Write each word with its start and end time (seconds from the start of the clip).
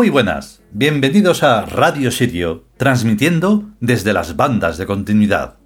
Muy 0.00 0.08
buenas, 0.08 0.62
bienvenidos 0.72 1.42
a 1.42 1.66
Radio 1.66 2.10
Sirio, 2.10 2.64
transmitiendo 2.78 3.68
desde 3.80 4.14
las 4.14 4.34
bandas 4.34 4.78
de 4.78 4.86
continuidad. 4.86 5.58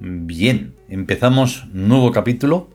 Bien, 0.00 0.74
empezamos 0.88 1.66
nuevo 1.74 2.12
capítulo, 2.12 2.70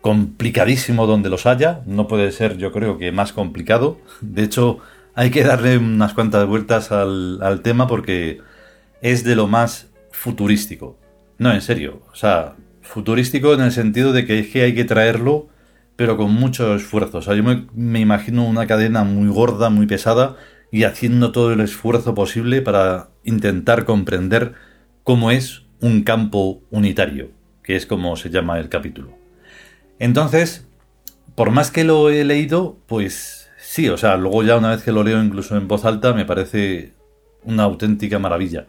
complicadísimo 0.00 1.08
donde 1.08 1.30
los 1.30 1.46
haya, 1.46 1.82
no 1.84 2.06
puede 2.06 2.30
ser 2.30 2.56
yo 2.56 2.70
creo 2.70 2.96
que 2.96 3.10
más 3.10 3.32
complicado, 3.32 3.98
de 4.20 4.44
hecho 4.44 4.78
hay 5.16 5.32
que 5.32 5.42
darle 5.42 5.78
unas 5.78 6.14
cuantas 6.14 6.46
vueltas 6.46 6.92
al, 6.92 7.42
al 7.42 7.62
tema 7.62 7.88
porque 7.88 8.38
es 9.02 9.24
de 9.24 9.34
lo 9.34 9.48
más 9.48 9.88
futurístico. 10.12 10.96
No, 11.38 11.52
en 11.52 11.60
serio, 11.60 12.02
o 12.12 12.14
sea, 12.14 12.54
futurístico 12.82 13.54
en 13.54 13.60
el 13.60 13.72
sentido 13.72 14.12
de 14.12 14.26
que 14.26 14.38
es 14.38 14.48
que 14.48 14.62
hay 14.62 14.74
que 14.74 14.84
traerlo, 14.84 15.48
pero 15.96 16.16
con 16.16 16.32
mucho 16.32 16.74
esfuerzo. 16.74 17.18
O 17.18 17.22
sea, 17.22 17.34
yo 17.34 17.42
me, 17.42 18.00
imagino 18.00 18.46
una 18.46 18.66
cadena 18.66 19.04
muy 19.04 19.28
gorda, 19.28 19.70
muy 19.70 19.86
pesada, 19.86 20.36
y 20.72 20.84
haciendo 20.84 21.32
todo 21.32 21.52
el 21.52 21.60
esfuerzo 21.60 22.14
posible 22.14 22.62
para 22.62 23.08
intentar 23.24 23.84
comprender 23.84 24.54
cómo 25.02 25.30
es 25.30 25.62
un 25.80 26.02
campo 26.02 26.62
unitario, 26.70 27.30
que 27.62 27.76
es 27.76 27.86
como 27.86 28.16
se 28.16 28.30
llama 28.30 28.58
el 28.58 28.68
capítulo. 28.68 29.10
Entonces, 29.98 30.66
por 31.34 31.50
más 31.50 31.70
que 31.70 31.84
lo 31.84 32.10
he 32.10 32.24
leído, 32.24 32.78
pues 32.86 33.50
sí, 33.58 33.88
o 33.88 33.96
sea, 33.96 34.16
luego 34.16 34.42
ya 34.42 34.56
una 34.56 34.70
vez 34.70 34.82
que 34.82 34.92
lo 34.92 35.04
leo 35.04 35.22
incluso 35.22 35.56
en 35.56 35.68
voz 35.68 35.84
alta, 35.84 36.12
me 36.12 36.24
parece 36.24 36.94
una 37.44 37.64
auténtica 37.64 38.18
maravilla. 38.18 38.66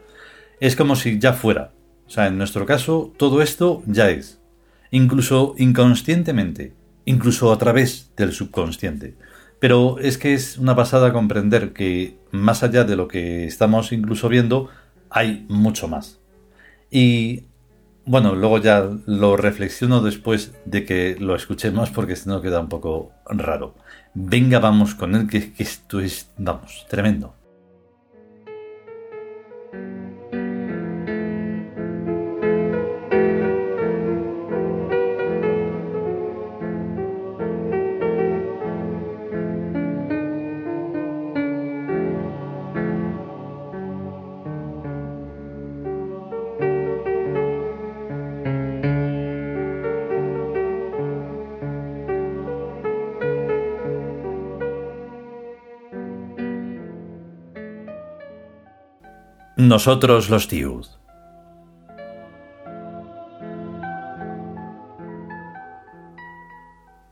Es 0.59 0.76
como 0.76 0.95
si 0.95 1.20
ya 1.20 1.34
fuera, 1.34 1.72
o 2.12 2.14
sea, 2.14 2.28
en 2.28 2.38
nuestro 2.38 2.66
caso, 2.66 3.14
todo 3.16 3.42
esto 3.42 3.84
ya 3.86 4.09
es. 4.09 4.42
Incluso 4.90 5.56
inconscientemente, 5.58 6.73
incluso 7.06 7.54
a 7.54 7.58
través 7.58 8.12
del 8.17 8.34
subconsciente. 8.34 9.16
Pero 9.62 9.98
es 9.98 10.17
que 10.17 10.34
es 10.34 10.58
una 10.58 10.76
pasada 10.76 11.14
comprender 11.14 11.72
que 11.72 12.17
más 12.32 12.64
allá 12.64 12.84
de 12.84 12.98
lo 12.98 13.08
que 13.08 13.45
estamos 13.45 13.94
incluso 13.94 14.28
viendo, 14.28 14.67
hay 15.09 15.45
mucho 15.48 15.88
más. 15.88 16.20
Y 16.89 17.45
bueno, 18.04 18.36
luego 18.36 18.58
ya 18.58 18.89
lo 19.06 19.38
reflexiono 19.38 20.02
después 20.02 20.52
de 20.66 20.84
que 20.84 21.16
lo 21.17 21.34
escuchemos 21.34 21.92
porque 21.92 22.17
si 22.17 22.28
no 22.28 22.42
queda 22.42 22.59
un 22.59 22.67
poco 22.67 23.14
raro. 23.26 23.76
Venga, 24.14 24.59
vamos 24.59 24.95
con 24.95 25.16
él, 25.16 25.30
que, 25.30 25.54
que 25.54 25.64
esto 25.64 26.02
es, 26.02 26.30
vamos, 26.38 26.86
tremendo. 26.89 27.36
Nosotros 59.61 60.27
los 60.32 60.48
Tiud. 60.48 60.88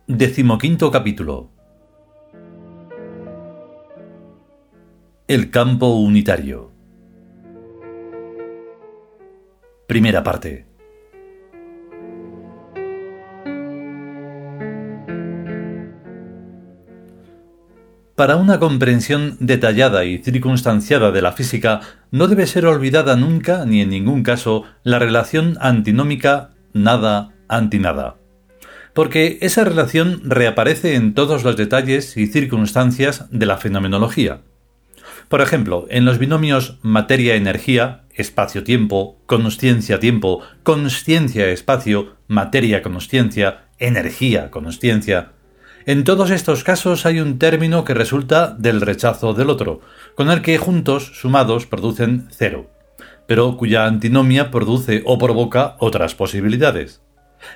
Decimoquinto 0.07 0.89
capítulo. 0.89 1.51
El 5.27 5.51
campo 5.51 5.89
unitario. 5.89 6.71
Primera 9.85 10.23
parte. 10.23 10.68
Para 18.19 18.35
una 18.35 18.59
comprensión 18.59 19.37
detallada 19.39 20.03
y 20.03 20.17
circunstanciada 20.17 21.13
de 21.13 21.21
la 21.21 21.31
física, 21.31 21.79
no 22.11 22.27
debe 22.27 22.47
ser 22.47 22.65
olvidada 22.65 23.15
nunca 23.15 23.63
ni 23.65 23.79
en 23.79 23.91
ningún 23.91 24.23
caso 24.23 24.65
la 24.83 24.99
relación 24.99 25.57
antinómica 25.61 26.49
nada-antinada. 26.73 28.17
Porque 28.93 29.37
esa 29.39 29.63
relación 29.63 30.19
reaparece 30.25 30.95
en 30.95 31.13
todos 31.13 31.45
los 31.45 31.55
detalles 31.55 32.17
y 32.17 32.27
circunstancias 32.27 33.25
de 33.31 33.45
la 33.45 33.55
fenomenología. 33.55 34.41
Por 35.29 35.39
ejemplo, 35.39 35.85
en 35.89 36.03
los 36.03 36.17
binomios 36.17 36.77
materia-energía, 36.81 38.03
espacio-tiempo, 38.13 39.17
consciencia-tiempo, 39.27 40.41
consciencia-espacio, 40.63 42.17
materia-consciencia, 42.27 43.69
energía-consciencia, 43.77 45.38
en 45.89 46.03
todos 46.03 46.29
estos 46.29 46.63
casos 46.63 47.07
hay 47.07 47.19
un 47.19 47.39
término 47.39 47.83
que 47.83 47.95
resulta 47.95 48.53
del 48.55 48.79
rechazo 48.79 49.33
del 49.33 49.49
otro, 49.49 49.81
con 50.13 50.29
el 50.29 50.43
que 50.43 50.59
juntos, 50.59 51.13
sumados, 51.15 51.65
producen 51.65 52.27
cero, 52.29 52.69
pero 53.25 53.57
cuya 53.57 53.87
antinomia 53.87 54.51
produce 54.51 55.01
o 55.07 55.17
provoca 55.17 55.77
otras 55.79 56.13
posibilidades. 56.13 57.01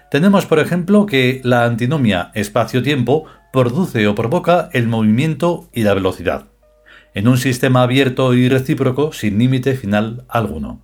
Tenemos, 0.10 0.48
por 0.48 0.58
ejemplo, 0.58 1.06
que 1.06 1.42
la 1.44 1.66
antinomia 1.66 2.32
espacio-tiempo 2.34 3.26
produce 3.52 4.08
o 4.08 4.16
provoca 4.16 4.68
el 4.74 4.88
movimiento 4.88 5.70
y 5.72 5.84
la 5.84 5.94
velocidad, 5.94 6.46
en 7.14 7.28
un 7.28 7.38
sistema 7.38 7.84
abierto 7.84 8.34
y 8.34 8.50
recíproco 8.50 9.14
sin 9.14 9.38
límite 9.38 9.76
final 9.76 10.26
alguno. 10.28 10.83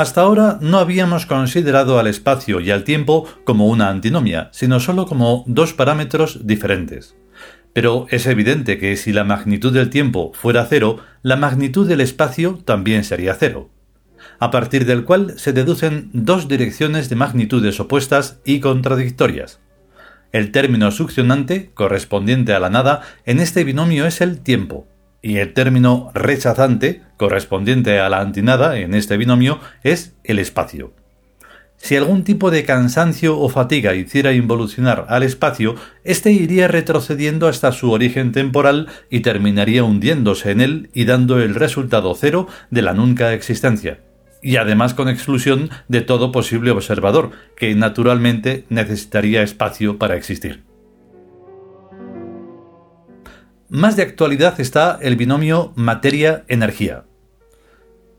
Hasta 0.00 0.22
ahora 0.22 0.56
no 0.62 0.78
habíamos 0.78 1.26
considerado 1.26 1.98
al 1.98 2.06
espacio 2.06 2.60
y 2.60 2.70
al 2.70 2.84
tiempo 2.84 3.28
como 3.44 3.66
una 3.66 3.90
antinomia, 3.90 4.48
sino 4.50 4.80
solo 4.80 5.04
como 5.04 5.44
dos 5.46 5.74
parámetros 5.74 6.46
diferentes. 6.46 7.16
Pero 7.74 8.06
es 8.08 8.26
evidente 8.26 8.78
que 8.78 8.96
si 8.96 9.12
la 9.12 9.24
magnitud 9.24 9.74
del 9.74 9.90
tiempo 9.90 10.32
fuera 10.32 10.64
cero, 10.64 11.00
la 11.20 11.36
magnitud 11.36 11.86
del 11.86 12.00
espacio 12.00 12.60
también 12.64 13.04
sería 13.04 13.34
cero, 13.34 13.68
a 14.38 14.50
partir 14.50 14.86
del 14.86 15.04
cual 15.04 15.38
se 15.38 15.52
deducen 15.52 16.08
dos 16.14 16.48
direcciones 16.48 17.10
de 17.10 17.16
magnitudes 17.16 17.78
opuestas 17.78 18.40
y 18.46 18.60
contradictorias. 18.60 19.60
El 20.32 20.50
término 20.50 20.92
succionante, 20.92 21.72
correspondiente 21.74 22.54
a 22.54 22.58
la 22.58 22.70
nada, 22.70 23.02
en 23.26 23.38
este 23.38 23.64
binomio 23.64 24.06
es 24.06 24.22
el 24.22 24.40
tiempo, 24.40 24.86
y 25.22 25.38
el 25.38 25.52
término 25.52 26.10
rechazante, 26.14 27.02
correspondiente 27.16 27.98
a 27.98 28.08
la 28.08 28.20
antinada 28.20 28.78
en 28.78 28.94
este 28.94 29.16
binomio, 29.16 29.60
es 29.82 30.14
el 30.24 30.38
espacio. 30.38 30.92
Si 31.82 31.96
algún 31.96 32.24
tipo 32.24 32.50
de 32.50 32.64
cansancio 32.64 33.38
o 33.38 33.48
fatiga 33.48 33.94
hiciera 33.94 34.34
involucionar 34.34 35.06
al 35.08 35.22
espacio, 35.22 35.76
éste 36.04 36.30
iría 36.30 36.68
retrocediendo 36.68 37.48
hasta 37.48 37.72
su 37.72 37.90
origen 37.90 38.32
temporal 38.32 38.88
y 39.08 39.20
terminaría 39.20 39.82
hundiéndose 39.82 40.50
en 40.50 40.60
él 40.60 40.90
y 40.92 41.06
dando 41.06 41.40
el 41.40 41.54
resultado 41.54 42.14
cero 42.14 42.48
de 42.70 42.82
la 42.82 42.92
nunca 42.92 43.32
existencia. 43.32 44.00
Y 44.42 44.56
además 44.56 44.92
con 44.92 45.08
exclusión 45.08 45.70
de 45.88 46.02
todo 46.02 46.32
posible 46.32 46.70
observador, 46.70 47.30
que 47.56 47.74
naturalmente 47.74 48.64
necesitaría 48.68 49.42
espacio 49.42 49.98
para 49.98 50.16
existir. 50.16 50.69
Más 53.70 53.94
de 53.94 54.02
actualidad 54.02 54.60
está 54.60 54.98
el 55.00 55.14
binomio 55.14 55.72
materia-energía. 55.76 57.04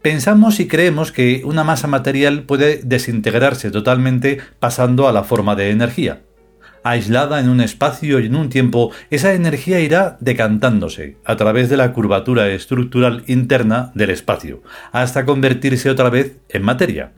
Pensamos 0.01 0.62
y 0.62 0.68
creemos 0.69 1.12
que 1.12 1.42
una 1.44 1.65
masa 1.65 1.88
material 1.88 2.44
puede 2.44 2.80
desintegrarse 2.86 3.69
totalmente 3.69 4.39
pasando 4.62 5.09
a 5.09 5.12
la 5.12 5.25
forma 5.25 5.57
de 5.57 5.71
energía. 5.71 6.21
Aislada 6.83 7.42
en 7.42 7.50
un 7.50 7.59
espacio 7.59 8.21
y 8.21 8.27
en 8.27 8.38
un 8.38 8.48
tiempo, 8.48 8.92
esa 9.09 9.33
energía 9.33 9.81
irá 9.81 10.15
decantándose 10.21 11.18
a 11.25 11.36
través 11.36 11.69
de 11.69 11.75
la 11.75 11.92
curvatura 11.92 12.48
estructural 12.48 13.25
interna 13.27 13.92
del 13.94 14.12
espacio, 14.12 14.63
hasta 14.94 15.25
convertirse 15.25 15.89
otra 15.89 16.09
vez 16.09 16.38
en 16.48 16.63
materia. 16.63 17.12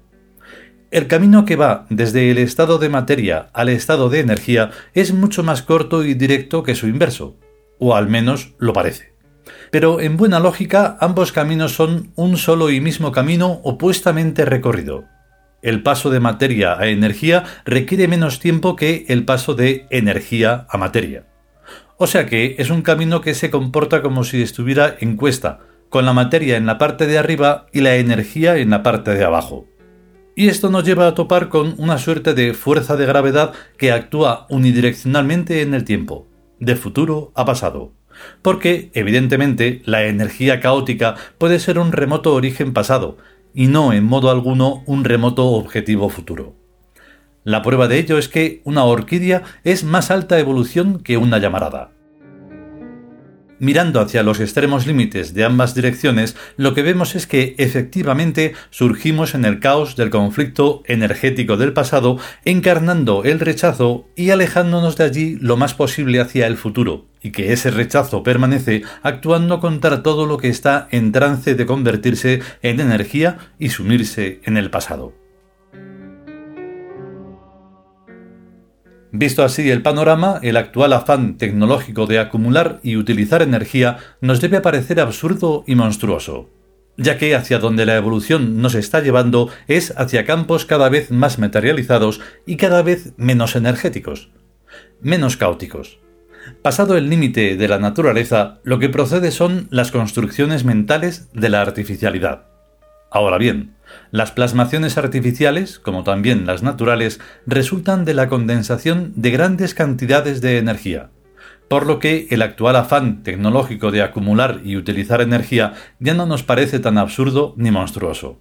El 0.89 1.06
camino 1.06 1.45
que 1.45 1.56
va 1.56 1.85
desde 1.91 2.31
el 2.31 2.39
estado 2.39 2.80
de 2.80 2.89
materia 2.89 3.50
al 3.53 3.69
estado 3.69 4.09
de 4.09 4.21
energía 4.21 4.71
es 4.95 5.13
mucho 5.13 5.44
más 5.44 5.62
corto 5.62 6.03
y 6.03 6.15
directo 6.15 6.63
que 6.63 6.74
su 6.74 6.88
inverso, 6.88 7.38
o 7.83 7.95
al 7.95 8.07
menos 8.07 8.53
lo 8.59 8.71
parece. 8.71 9.13
Pero 9.71 10.00
en 10.00 10.15
buena 10.15 10.39
lógica 10.39 10.97
ambos 11.01 11.33
caminos 11.33 11.74
son 11.74 12.13
un 12.15 12.38
solo 12.38 12.69
y 12.69 12.80
mismo 12.80 13.12
camino 13.12 13.59
opuestamente 13.63 14.45
recorrido. 14.45 15.06
El 15.62 15.83
paso 15.83 16.09
de 16.09 16.19
materia 16.19 16.80
a 16.80 16.88
energía 16.88 17.44
requiere 17.65 18.07
menos 18.07 18.39
tiempo 18.39 18.75
que 18.75 19.06
el 19.09 19.25
paso 19.25 19.53
de 19.53 19.85
energía 19.89 20.65
a 20.69 20.77
materia. 20.77 21.25
O 21.97 22.07
sea 22.07 22.25
que 22.25 22.56
es 22.57 22.69
un 22.69 22.81
camino 22.81 23.21
que 23.21 23.33
se 23.33 23.50
comporta 23.50 24.01
como 24.01 24.24
si 24.24 24.41
estuviera 24.41 24.95
en 25.00 25.18
cuesta, 25.18 25.59
con 25.89 26.06
la 26.06 26.13
materia 26.13 26.57
en 26.57 26.65
la 26.65 26.77
parte 26.77 27.06
de 27.06 27.18
arriba 27.18 27.68
y 27.74 27.81
la 27.81 27.95
energía 27.95 28.57
en 28.57 28.69
la 28.69 28.83
parte 28.83 29.13
de 29.13 29.24
abajo. 29.24 29.68
Y 30.35 30.47
esto 30.47 30.69
nos 30.69 30.83
lleva 30.83 31.07
a 31.07 31.13
topar 31.13 31.50
con 31.50 31.75
una 31.77 31.97
suerte 31.97 32.33
de 32.33 32.53
fuerza 32.53 32.95
de 32.95 33.06
gravedad 33.06 33.53
que 33.77 33.91
actúa 33.91 34.47
unidireccionalmente 34.50 35.62
en 35.62 35.74
el 35.74 35.83
tiempo, 35.83 36.27
de 36.65 36.75
futuro 36.75 37.31
a 37.36 37.45
pasado. 37.45 37.92
Porque, 38.42 38.92
evidentemente, 38.94 39.81
la 39.86 40.04
energía 40.04 40.60
caótica 40.60 41.15
puede 41.38 41.60
ser 41.60 41.80
un 41.80 41.92
remoto 41.92 42.33
origen 42.33 42.74
pasado, 42.74 43.18
y 43.54 43.68
no 43.68 43.94
en 43.94 44.04
modo 44.04 44.30
alguno 44.30 44.83
un 44.86 45.04
remoto 45.04 45.45
objetivo 45.48 46.10
futuro. 46.10 46.56
La 47.44 47.62
prueba 47.62 47.88
de 47.88 48.00
ello 48.00 48.18
es 48.18 48.30
que 48.30 48.62
una 48.63 48.86
orquídea 48.86 49.44
es 49.63 49.83
más 49.83 50.12
alta 50.12 50.39
evolución 50.39 51.00
que 51.00 51.18
una 51.18 51.39
llamarada. 51.39 51.92
Mirando 53.63 54.01
hacia 54.01 54.24
los 54.24 54.42
extremos 54.42 54.86
límites 54.86 55.33
de 55.33 55.45
ambas 55.45 55.74
direcciones, 55.74 56.36
lo 56.57 56.74
que 56.74 56.81
vemos 56.81 57.15
es 57.15 57.27
que 57.27 57.56
efectivamente 57.57 58.56
surgimos 58.71 59.36
en 59.36 59.45
el 59.45 59.62
caos 59.62 59.95
del 59.95 60.10
conflicto 60.10 60.83
energético 60.86 61.56
del 61.56 61.71
pasado, 61.71 62.19
encarnando 62.44 63.24
el 63.24 63.39
rechazo 63.39 64.06
y 64.18 64.31
alejándonos 64.31 64.98
de 64.98 65.06
allí 65.06 65.38
lo 65.39 65.56
más 65.56 65.75
posible 65.75 66.19
hacia 66.19 66.45
el 66.45 66.57
futuro, 66.57 67.06
y 67.21 67.31
que 67.31 67.54
ese 67.54 67.71
rechazo 67.71 68.21
permanece 68.21 68.83
actuando 69.01 69.62
contra 69.62 70.04
todo 70.04 70.25
lo 70.25 70.38
que 70.38 70.50
está 70.50 70.89
en 70.92 71.13
trance 71.13 71.56
de 71.56 71.66
convertirse 71.66 72.42
en 72.63 72.81
energía 72.81 73.38
y 73.59 73.69
sumirse 73.69 74.42
en 74.44 74.57
el 74.57 74.71
pasado. 74.71 75.23
Visto 79.15 79.44
así 79.44 79.69
el 79.69 79.83
panorama, 79.83 80.39
el 80.42 80.57
actual 80.57 80.92
afán 80.92 81.38
tecnológico 81.38 82.07
de 82.07 82.18
acumular 82.18 82.80
y 82.81 82.98
utilizar 82.98 83.44
energía 83.44 83.98
nos 84.21 84.42
debe 84.42 84.60
parecer 84.60 85.00
absurdo 85.00 85.63
y 85.68 85.75
monstruoso, 85.75 86.50
ya 86.98 87.19
que 87.19 87.36
hacia 87.36 87.60
donde 87.60 87.86
la 87.86 87.95
evolución 87.95 88.60
nos 88.60 88.74
está 88.74 89.01
llevando 89.01 89.50
es 89.68 89.94
hacia 89.98 90.25
campos 90.25 90.65
cada 90.65 90.89
vez 90.89 91.12
más 91.12 91.38
materializados 91.38 92.21
y 92.48 92.57
cada 92.57 92.81
vez 92.81 93.13
menos 93.15 93.56
energéticos, 93.56 94.31
menos 95.00 95.38
caóticos. 95.38 96.00
Pasado 96.63 96.98
el 96.98 97.07
límite 97.07 97.56
de 97.56 97.68
la 97.68 97.77
naturaleza, 97.77 98.62
lo 98.63 98.80
que 98.80 98.89
procede 98.89 99.30
son 99.30 99.68
las 99.69 99.92
construcciones 99.92 100.66
mentales 100.66 101.30
de 101.33 101.50
la 101.50 101.62
artificialidad. 101.62 102.53
Ahora 103.13 103.38
bien, 103.38 103.75
las 104.10 104.31
plasmaciones 104.31 104.98
artificiales, 104.98 105.77
como 105.77 106.04
también 106.04 106.48
las 106.48 106.63
naturales, 106.63 107.19
resultan 107.45 108.06
de 108.06 108.15
la 108.15 108.27
condensación 108.27 109.13
de 109.15 109.30
grandes 109.30 109.75
cantidades 109.75 110.42
de 110.42 110.57
energía, 110.57 111.12
por 111.68 111.86
lo 111.86 112.00
que 112.00 112.25
el 112.31 112.42
actual 112.42 112.75
afán 112.75 113.21
tecnológico 113.21 113.92
de 113.92 114.01
acumular 114.01 114.62
y 114.63 114.77
utilizar 114.77 115.21
energía 115.21 115.74
ya 116.00 116.15
no 116.15 116.25
nos 116.25 116.42
parece 116.42 116.80
tan 116.80 116.98
absurdo 116.98 117.54
ni 117.56 117.69
monstruoso, 117.69 118.39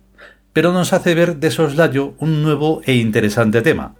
pero 0.55 0.73
nos 0.73 0.95
hace 0.95 1.15
ver 1.15 1.37
de 1.37 1.51
soslayo 1.51 2.15
un 2.17 2.43
nuevo 2.43 2.81
e 2.87 2.95
interesante 2.95 3.61
tema, 3.61 3.97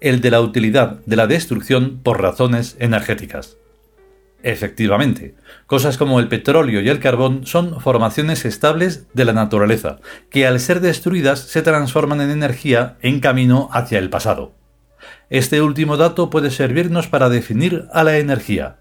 el 0.00 0.20
de 0.20 0.30
la 0.30 0.40
utilidad 0.40 1.00
de 1.06 1.16
la 1.16 1.26
destrucción 1.26 1.98
por 2.04 2.22
razones 2.22 2.76
energéticas. 2.78 3.56
Efectivamente, 4.44 5.34
cosas 5.66 5.96
como 5.96 6.20
el 6.20 6.28
petróleo 6.28 6.82
y 6.82 6.90
el 6.90 7.00
carbón 7.00 7.46
son 7.46 7.80
formaciones 7.80 8.44
estables 8.44 9.06
de 9.14 9.24
la 9.24 9.32
naturaleza, 9.32 10.00
que 10.28 10.46
al 10.46 10.60
ser 10.60 10.80
destruidas 10.80 11.40
se 11.40 11.62
transforman 11.62 12.20
en 12.20 12.30
energía 12.30 12.98
en 13.00 13.20
camino 13.20 13.70
hacia 13.72 13.98
el 13.98 14.10
pasado. 14.10 14.52
Este 15.30 15.62
último 15.62 15.96
dato 15.96 16.28
puede 16.28 16.50
servirnos 16.50 17.08
para 17.08 17.30
definir 17.30 17.86
a 17.90 18.04
la 18.04 18.18
energía, 18.18 18.76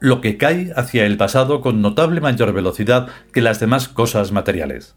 lo 0.00 0.22
que 0.22 0.38
cae 0.38 0.72
hacia 0.74 1.04
el 1.04 1.18
pasado 1.18 1.60
con 1.60 1.82
notable 1.82 2.22
mayor 2.22 2.54
velocidad 2.54 3.08
que 3.30 3.42
las 3.42 3.60
demás 3.60 3.88
cosas 3.88 4.32
materiales. 4.32 4.96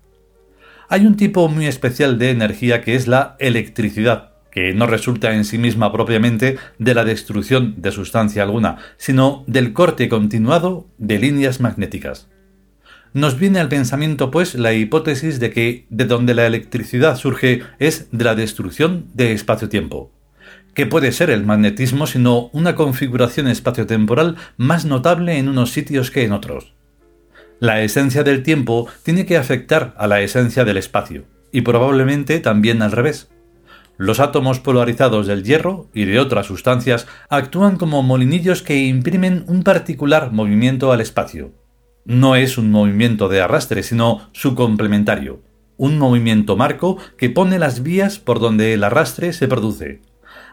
Hay 0.87 1.05
un 1.05 1.17
tipo 1.17 1.49
muy 1.49 1.67
especial 1.67 2.17
de 2.17 2.29
energía 2.29 2.79
que 2.79 2.95
es 2.95 3.09
la 3.09 3.35
electricidad, 3.39 4.30
que 4.51 4.73
no 4.73 4.85
resulta 4.87 5.33
en 5.33 5.45
sí 5.45 5.57
misma 5.57 5.91
propiamente 5.91 6.57
de 6.77 6.93
la 6.93 7.05
destrucción 7.05 7.75
de 7.77 7.91
sustancia 7.91 8.43
alguna, 8.43 8.77
sino 8.97 9.43
del 9.47 9.73
corte 9.73 10.09
continuado 10.09 10.87
de 10.97 11.19
líneas 11.19 11.59
magnéticas. 11.59 12.27
Nos 13.13 13.37
viene 13.37 13.59
al 13.59 13.67
pensamiento, 13.67 14.31
pues, 14.31 14.55
la 14.55 14.73
hipótesis 14.73 15.39
de 15.39 15.51
que 15.51 15.85
de 15.89 16.05
donde 16.05 16.33
la 16.33 16.47
electricidad 16.47 17.17
surge 17.17 17.63
es 17.79 18.07
de 18.11 18.23
la 18.23 18.35
destrucción 18.35 19.07
de 19.13 19.33
espacio-tiempo. 19.33 20.11
que 20.73 20.85
puede 20.85 21.11
ser 21.11 21.29
el 21.29 21.45
magnetismo 21.45 22.07
sino 22.07 22.49
una 22.53 22.75
configuración 22.75 23.47
espaciotemporal 23.47 24.37
más 24.57 24.85
notable 24.85 25.37
en 25.37 25.49
unos 25.49 25.71
sitios 25.71 26.11
que 26.11 26.23
en 26.23 26.31
otros? 26.31 26.73
La 27.59 27.81
esencia 27.81 28.23
del 28.23 28.41
tiempo 28.41 28.87
tiene 29.03 29.25
que 29.25 29.37
afectar 29.37 29.93
a 29.97 30.07
la 30.07 30.21
esencia 30.21 30.63
del 30.63 30.77
espacio, 30.77 31.25
y 31.51 31.61
probablemente 31.61 32.39
también 32.39 32.81
al 32.81 32.91
revés. 32.91 33.30
Los 34.01 34.19
átomos 34.19 34.59
polarizados 34.59 35.27
del 35.27 35.43
hierro 35.43 35.87
y 35.93 36.05
de 36.05 36.19
otras 36.19 36.47
sustancias 36.47 37.05
actúan 37.29 37.77
como 37.77 38.01
molinillos 38.01 38.63
que 38.63 38.83
imprimen 38.85 39.45
un 39.45 39.61
particular 39.61 40.31
movimiento 40.31 40.91
al 40.91 41.01
espacio. 41.01 41.51
No 42.03 42.35
es 42.35 42.57
un 42.57 42.71
movimiento 42.71 43.29
de 43.29 43.41
arrastre, 43.41 43.83
sino 43.83 44.27
su 44.31 44.55
complementario, 44.55 45.43
un 45.77 45.99
movimiento 45.99 46.57
marco 46.57 46.97
que 47.15 47.29
pone 47.29 47.59
las 47.59 47.83
vías 47.83 48.17
por 48.17 48.39
donde 48.39 48.73
el 48.73 48.83
arrastre 48.83 49.33
se 49.33 49.47
produce, 49.47 50.01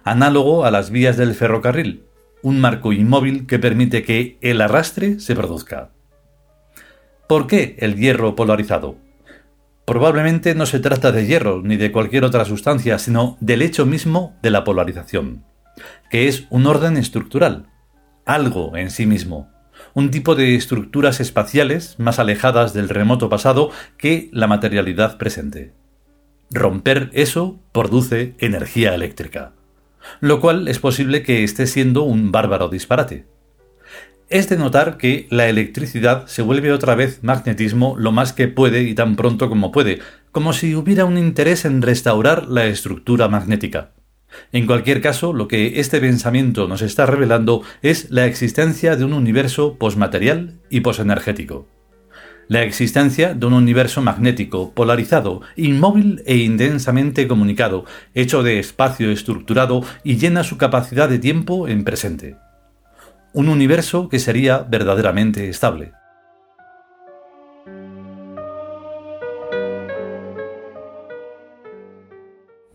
análogo 0.05 0.67
a 0.67 0.71
las 0.71 0.91
vías 0.91 1.17
del 1.17 1.35
ferrocarril, 1.35 2.03
un 2.43 2.61
marco 2.61 2.93
inmóvil 2.93 3.47
que 3.47 3.59
permite 3.59 4.03
que 4.03 4.37
el 4.43 4.61
arrastre 4.61 5.21
se 5.21 5.35
produzca. 5.35 5.89
¿Por 7.27 7.47
qué 7.47 7.77
el 7.79 7.97
hierro 7.97 8.37
polarizado? 8.37 9.08
Probablemente 9.89 10.55
no 10.55 10.67
se 10.67 10.81
trata 10.81 11.13
de 11.13 11.25
hierro 11.25 11.63
ni 11.65 11.79
de 11.79 11.91
cualquier 11.91 12.23
otra 12.25 12.45
sustancia, 12.45 12.99
sino 12.99 13.39
del 13.41 13.63
hecho 13.63 13.87
mismo 13.87 14.37
de 14.43 14.51
la 14.51 14.63
polarización, 14.63 15.47
que 16.11 16.29
es 16.29 16.45
un 16.51 16.67
orden 16.67 16.99
estructural, 16.99 17.71
algo 18.27 18.77
en 18.77 18.91
sí 18.91 19.07
mismo, 19.07 19.51
un 19.95 20.11
tipo 20.11 20.35
de 20.35 20.57
estructuras 20.57 21.21
espaciales 21.21 21.99
más 21.99 22.19
alejadas 22.19 22.75
del 22.75 22.91
remoto 22.91 23.31
pasado 23.31 23.71
que 23.97 24.29
la 24.31 24.47
materialidad 24.47 25.17
presente. 25.17 25.73
Romper 26.51 27.09
eso 27.15 27.59
produce 27.73 28.35
energía 28.41 28.95
eléctrica, 28.95 29.55
lo 30.21 30.39
cual 30.43 30.69
es 30.69 30.79
posible 30.81 31.23
que 31.23 31.45
esté 31.45 31.67
siendo 31.67 32.03
un 32.03 32.31
bárbaro 32.31 32.69
disparate 32.69 33.25
es 34.31 34.49
de 34.49 34.57
notar 34.57 34.99
que 34.99 35.27
la 35.31 35.49
electricidad 35.49 36.27
se 36.27 36.43
vuelve 36.43 36.73
otra 36.73 36.95
vez 36.95 37.21
magnetismo 37.23 37.97
lo 37.99 38.13
más 38.13 38.33
que 38.33 38.49
puede 38.49 38.83
y 38.83 38.95
tan 38.95 39.17
pronto 39.17 39.49
como 39.49 39.73
puede, 39.73 40.01
como 40.33 40.53
si 40.53 40.75
hubiera 40.75 41.07
un 41.07 41.17
interés 41.17 41.65
en 41.65 41.81
restaurar 41.81 42.47
la 42.47 42.67
estructura 42.67 43.29
magnética. 43.29 43.93
En 44.53 44.67
cualquier 44.67 45.01
caso, 45.01 45.33
lo 45.33 45.49
que 45.49 45.81
este 45.81 46.01
pensamiento 46.01 46.69
nos 46.69 46.83
está 46.83 47.07
revelando 47.07 47.63
es 47.81 48.11
la 48.11 48.27
existencia 48.27 48.97
de 48.97 49.05
un 49.05 49.15
universo 49.15 49.79
posmaterial 49.79 50.61
y 50.69 50.81
posenergético. 50.81 51.67
La 52.49 52.63
existencia 52.63 53.35
de 53.35 53.47
un 53.47 53.55
universo 53.55 54.03
magnético, 54.03 54.73
polarizado, 54.73 55.41
inmóvil 55.57 56.23
e 56.27 56.37
intensamente 56.37 57.29
comunicado, 57.29 57.85
hecho 58.15 58.43
de 58.43 58.59
espacio 58.59 59.11
estructurado 59.11 59.83
y 60.05 60.17
llena 60.17 60.45
su 60.45 60.59
capacidad 60.59 61.09
de 61.09 61.19
tiempo 61.19 61.69
en 61.69 61.85
presente 61.85 62.37
un 63.33 63.49
universo 63.49 64.09
que 64.09 64.19
sería 64.19 64.59
verdaderamente 64.59 65.49
estable. 65.49 65.93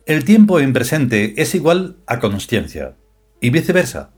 El 0.06 0.26
tiempo 0.26 0.60
en 0.60 0.74
presente 0.74 1.42
es 1.42 1.56
igual 1.56 1.98
a 2.08 2.20
consciencia, 2.20 2.98
y 3.40 3.50
viceversa. 3.52 4.12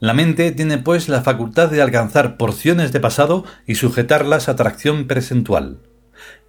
La 0.00 0.12
mente 0.12 0.52
tiene 0.52 0.78
pues 0.78 1.08
la 1.08 1.22
facultad 1.22 1.70
de 1.70 1.80
alcanzar 1.80 2.36
porciones 2.36 2.92
de 2.92 3.00
pasado 3.00 3.44
y 3.66 3.76
sujetarlas 3.76 4.48
a 4.48 4.52
atracción 4.52 5.06
presentual. 5.06 5.80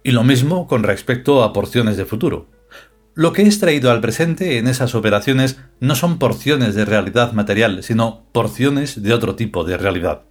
Y 0.02 0.10
lo 0.10 0.24
mismo 0.24 0.66
con 0.66 0.82
respecto 0.82 1.42
a 1.42 1.52
porciones 1.52 1.96
de 1.96 2.04
futuro. 2.04 2.48
Lo 3.14 3.32
que 3.32 3.42
es 3.42 3.58
traído 3.58 3.90
al 3.90 4.00
presente 4.00 4.58
en 4.58 4.68
esas 4.68 4.94
operaciones 4.94 5.58
no 5.80 5.96
son 5.96 6.18
porciones 6.18 6.76
de 6.76 6.84
realidad 6.84 7.32
material, 7.32 7.82
sino 7.82 8.24
porciones 8.32 9.02
de 9.02 9.12
otro 9.12 9.34
tipo 9.34 9.64
de 9.64 9.76
realidad. 9.76 10.22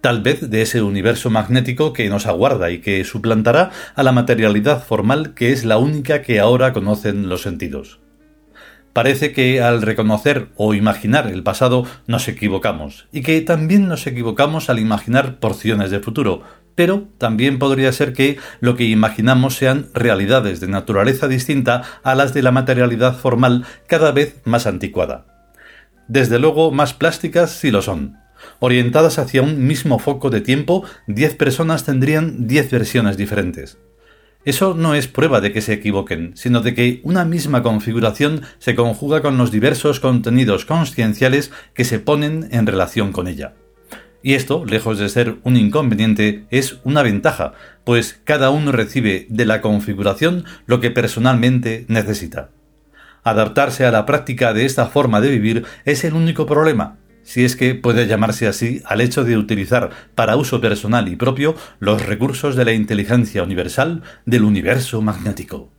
Tal 0.00 0.22
vez 0.22 0.48
de 0.48 0.62
ese 0.62 0.82
universo 0.82 1.30
magnético 1.30 1.92
que 1.92 2.08
nos 2.08 2.26
aguarda 2.26 2.70
y 2.70 2.80
que 2.80 3.02
suplantará 3.02 3.72
a 3.96 4.02
la 4.04 4.12
materialidad 4.12 4.84
formal 4.84 5.34
que 5.34 5.50
es 5.50 5.64
la 5.64 5.78
única 5.78 6.22
que 6.22 6.38
ahora 6.38 6.72
conocen 6.72 7.28
los 7.28 7.42
sentidos. 7.42 7.98
Parece 8.92 9.32
que 9.32 9.60
al 9.60 9.82
reconocer 9.82 10.48
o 10.56 10.74
imaginar 10.74 11.26
el 11.26 11.42
pasado 11.42 11.84
nos 12.06 12.28
equivocamos, 12.28 13.08
y 13.12 13.22
que 13.22 13.40
también 13.40 13.88
nos 13.88 14.06
equivocamos 14.06 14.70
al 14.70 14.78
imaginar 14.78 15.38
porciones 15.38 15.90
de 15.90 16.00
futuro, 16.00 16.42
pero 16.76 17.08
también 17.18 17.58
podría 17.58 17.90
ser 17.90 18.12
que 18.12 18.38
lo 18.60 18.76
que 18.76 18.84
imaginamos 18.84 19.56
sean 19.56 19.88
realidades 19.92 20.60
de 20.60 20.68
naturaleza 20.68 21.26
distinta 21.26 21.82
a 22.04 22.14
las 22.14 22.32
de 22.32 22.42
la 22.42 22.52
materialidad 22.52 23.16
formal 23.16 23.64
cada 23.88 24.12
vez 24.12 24.36
más 24.44 24.68
anticuada. 24.68 25.26
Desde 26.06 26.38
luego 26.38 26.70
más 26.70 26.94
plásticas 26.94 27.50
sí 27.50 27.72
lo 27.72 27.82
son. 27.82 28.18
Orientadas 28.60 29.18
hacia 29.18 29.42
un 29.42 29.66
mismo 29.66 29.98
foco 29.98 30.30
de 30.30 30.40
tiempo, 30.40 30.84
diez 31.08 31.34
personas 31.34 31.84
tendrían 31.84 32.46
diez 32.46 32.70
versiones 32.70 33.16
diferentes. 33.16 33.78
Eso 34.44 34.74
no 34.74 34.94
es 34.94 35.08
prueba 35.08 35.40
de 35.40 35.52
que 35.52 35.60
se 35.60 35.72
equivoquen, 35.72 36.36
sino 36.36 36.60
de 36.60 36.72
que 36.74 37.00
una 37.02 37.24
misma 37.24 37.64
configuración 37.64 38.42
se 38.58 38.76
conjuga 38.76 39.20
con 39.20 39.38
los 39.38 39.50
diversos 39.50 39.98
contenidos 39.98 40.64
conscienciales 40.64 41.50
que 41.74 41.84
se 41.84 41.98
ponen 41.98 42.48
en 42.52 42.66
relación 42.66 43.10
con 43.10 43.26
ella. 43.26 43.54
Y 44.22 44.34
esto, 44.34 44.64
lejos 44.64 44.98
de 44.98 45.08
ser 45.08 45.36
un 45.42 45.56
inconveniente, 45.56 46.46
es 46.50 46.78
una 46.84 47.02
ventaja, 47.02 47.52
pues 47.84 48.20
cada 48.24 48.50
uno 48.50 48.72
recibe 48.72 49.26
de 49.28 49.46
la 49.46 49.60
configuración 49.60 50.44
lo 50.66 50.80
que 50.80 50.90
personalmente 50.90 51.84
necesita. 51.88 52.50
Adaptarse 53.22 53.84
a 53.84 53.90
la 53.90 54.06
práctica 54.06 54.52
de 54.52 54.64
esta 54.64 54.86
forma 54.86 55.20
de 55.20 55.30
vivir 55.30 55.64
es 55.84 56.04
el 56.04 56.14
único 56.14 56.46
problema, 56.46 56.98
si 57.22 57.44
es 57.44 57.56
que 57.56 57.74
puede 57.74 58.06
llamarse 58.06 58.46
así 58.46 58.82
al 58.84 59.00
hecho 59.00 59.24
de 59.24 59.36
utilizar 59.36 59.90
para 60.14 60.36
uso 60.36 60.60
personal 60.60 61.08
y 61.08 61.16
propio 61.16 61.56
los 61.80 62.06
recursos 62.06 62.54
de 62.54 62.64
la 62.64 62.72
inteligencia 62.72 63.42
universal 63.42 64.02
del 64.26 64.44
universo 64.44 65.02
magnético. 65.02 65.75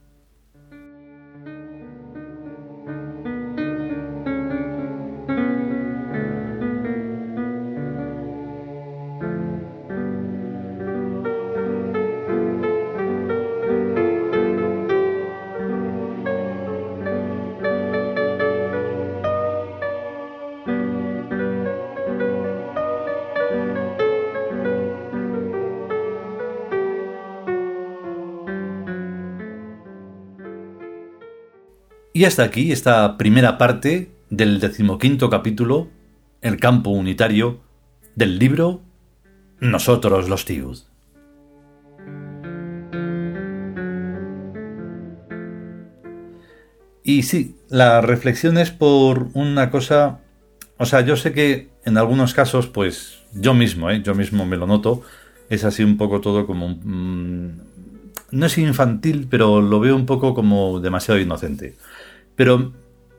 Y 32.18 32.26
hasta 32.26 32.42
aquí 32.42 32.72
esta 32.72 33.16
primera 33.16 33.60
parte 33.60 34.10
del 34.32 34.60
decimoquinto 34.60 35.30
capítulo, 35.30 35.88
El 36.42 36.60
campo 36.60 36.90
unitario, 36.90 37.60
del 38.16 38.40
libro 38.40 38.82
Nosotros 39.60 40.28
los 40.28 40.44
Tíos. 40.44 40.90
Y 47.04 47.22
sí, 47.22 47.56
la 47.70 48.02
reflexión 48.02 48.58
es 48.58 48.72
por 48.72 49.28
una 49.36 49.70
cosa, 49.70 50.22
o 50.78 50.88
sea, 50.88 51.02
yo 51.02 51.18
sé 51.18 51.34
que 51.34 51.70
en 51.86 52.00
algunos 52.00 52.34
casos, 52.34 52.66
pues 52.66 53.20
yo 53.32 53.54
mismo, 53.54 53.92
¿eh? 53.92 54.02
yo 54.04 54.16
mismo 54.16 54.44
me 54.48 54.58
lo 54.58 54.66
noto, 54.66 55.04
es 55.52 55.64
así 55.64 55.84
un 55.84 55.98
poco 55.98 56.20
todo 56.20 56.48
como... 56.48 56.70
Mm, 56.70 57.60
no 58.32 58.46
es 58.48 58.58
infantil, 58.58 59.28
pero 59.30 59.62
lo 59.62 59.80
veo 59.80 59.96
un 59.96 60.08
poco 60.08 60.34
como 60.34 60.80
demasiado 60.80 61.20
inocente. 61.20 61.76
Pero 62.38 62.72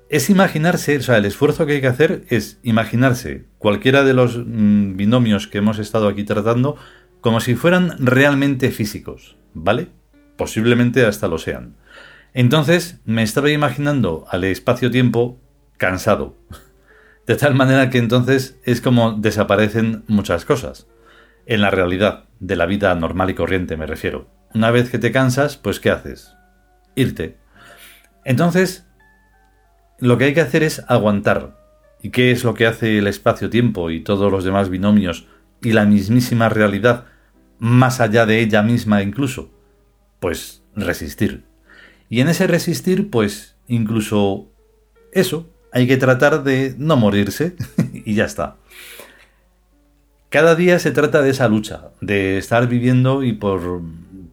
es 0.09 0.31
imaginarse, 0.31 0.97
o 0.97 1.03
sea, 1.03 1.19
el 1.19 1.27
esfuerzo 1.27 1.67
que 1.67 1.75
hay 1.75 1.81
que 1.83 1.89
hacer 1.89 2.25
es 2.29 2.59
imaginarse 2.63 3.45
cualquiera 3.59 4.05
de 4.05 4.15
los 4.15 4.39
mm, 4.39 4.97
binomios 4.97 5.47
que 5.47 5.59
hemos 5.59 5.79
estado 5.79 6.09
aquí 6.09 6.25
tratando 6.25 6.77
como 7.21 7.41
si 7.41 7.55
fueran 7.55 7.95
realmente 7.99 8.71
físicos, 8.71 9.37
¿vale? 9.53 9.89
Posiblemente 10.37 11.05
hasta 11.05 11.29
lo 11.29 11.37
sean. 11.37 11.77
Entonces 12.33 13.01
me 13.05 13.23
estaba 13.23 13.51
imaginando 13.51 14.25
al 14.31 14.45
espacio-tiempo 14.45 15.39
cansado. 15.77 16.37
De 17.27 17.37
tal 17.37 17.55
manera 17.55 17.91
que 17.91 17.99
entonces 17.99 18.59
es 18.65 18.81
como 18.81 19.13
desaparecen 19.13 20.05
muchas 20.07 20.47
cosas. 20.47 20.87
En 21.45 21.61
la 21.61 21.71
realidad, 21.71 22.25
de 22.41 22.57
la 22.57 22.65
vida 22.65 22.95
normal 22.95 23.29
y 23.31 23.35
corriente 23.35 23.77
me 23.77 23.87
refiero. 23.87 24.31
Una 24.55 24.71
vez 24.71 24.89
que 24.89 24.99
te 24.99 25.13
cansas, 25.13 25.59
pues 25.59 25.81
¿qué 25.81 25.91
haces? 25.91 26.35
Irte. 26.95 27.37
Entonces, 28.25 28.88
lo 29.99 30.19
que 30.19 30.25
hay 30.25 30.35
que 30.35 30.41
hacer 30.41 30.63
es 30.63 30.83
aguantar. 30.89 31.57
¿Y 32.03 32.11
qué 32.11 32.31
es 32.31 32.45
lo 32.45 32.55
que 32.55 32.67
hace 32.67 32.99
el 32.99 33.07
espacio-tiempo 33.07 33.91
y 33.91 34.01
todos 34.01 34.31
los 34.31 34.45
demás 34.45 34.69
binomios 34.69 35.27
y 35.63 35.73
la 35.73 35.85
mismísima 35.85 36.49
realidad, 36.49 37.07
más 37.59 38.01
allá 38.01 38.25
de 38.25 38.41
ella 38.41 38.63
misma 38.63 39.03
incluso? 39.03 39.51
Pues 40.21 40.63
resistir. 40.77 41.45
Y 42.09 42.21
en 42.21 42.29
ese 42.29 42.47
resistir, 42.47 43.11
pues 43.11 43.57
incluso 43.67 44.49
eso, 45.13 45.51
hay 45.73 45.87
que 45.87 45.97
tratar 45.97 46.45
de 46.45 46.75
no 46.79 46.97
morirse 46.97 47.57
y 47.93 48.15
ya 48.15 48.25
está. 48.25 48.57
Cada 50.29 50.55
día 50.55 50.79
se 50.79 50.91
trata 50.91 51.23
de 51.23 51.31
esa 51.31 51.49
lucha, 51.49 51.91
de 52.01 52.39
estar 52.39 52.69
viviendo 52.69 53.25
y 53.25 53.33
por, 53.33 53.81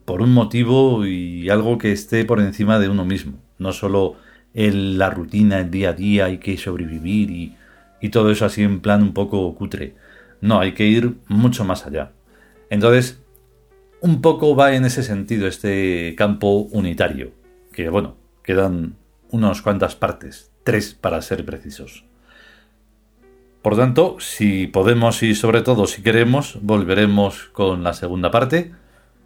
por 0.03 0.21
un 0.21 0.33
motivo 0.33 1.05
y 1.05 1.49
algo 1.49 1.77
que 1.77 1.91
esté 1.91 2.25
por 2.25 2.41
encima 2.41 2.79
de 2.79 2.89
uno 2.89 3.05
mismo, 3.05 3.39
no 3.57 3.71
solo 3.71 4.17
el, 4.55 4.97
la 4.97 5.11
rutina, 5.11 5.59
el 5.59 5.69
día 5.69 5.89
a 5.89 5.93
día, 5.93 6.25
hay 6.25 6.39
que 6.39 6.57
sobrevivir 6.57 7.29
y, 7.29 7.55
y 8.01 8.09
todo 8.09 8.31
eso 8.31 8.45
así 8.45 8.63
en 8.63 8.79
plan 8.79 9.03
un 9.03 9.13
poco 9.13 9.53
cutre. 9.53 9.95
No, 10.41 10.59
hay 10.59 10.73
que 10.73 10.87
ir 10.87 11.15
mucho 11.27 11.65
más 11.65 11.85
allá. 11.85 12.11
Entonces, 12.69 13.21
un 14.01 14.21
poco 14.21 14.55
va 14.55 14.73
en 14.73 14.85
ese 14.85 15.03
sentido 15.03 15.47
este 15.47 16.15
campo 16.17 16.67
unitario, 16.71 17.31
que 17.71 17.89
bueno, 17.89 18.15
quedan 18.43 18.95
unas 19.29 19.61
cuantas 19.61 19.95
partes, 19.95 20.51
tres 20.63 20.93
para 20.93 21.21
ser 21.21 21.45
precisos. 21.45 22.05
Por 23.61 23.75
tanto, 23.75 24.17
si 24.19 24.67
podemos 24.67 25.23
y 25.23 25.33
sobre 25.33 25.61
todo 25.61 25.87
si 25.87 26.03
queremos, 26.03 26.59
volveremos 26.61 27.45
con 27.51 27.83
la 27.83 27.93
segunda 27.93 28.29
parte. 28.29 28.71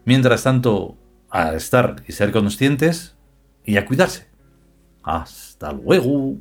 Mientras 0.06 0.44
tanto, 0.44 0.96
a 1.30 1.54
estar 1.56 2.04
y 2.08 2.14
ser 2.14 2.32
conscientes 2.32 3.18
y 3.66 3.76
a 3.76 3.86
cuidarse. 3.86 4.29
Hasta 5.04 5.72
luego. 5.72 6.36